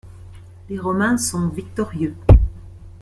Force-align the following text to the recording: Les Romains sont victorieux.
Les 0.67 0.79
Romains 0.79 1.19
sont 1.19 1.49
victorieux. 1.49 2.15